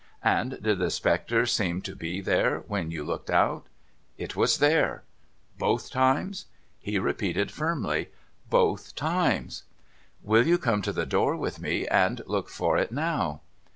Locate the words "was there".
4.35-5.03